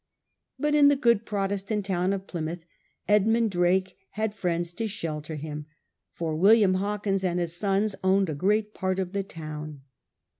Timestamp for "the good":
0.87-1.25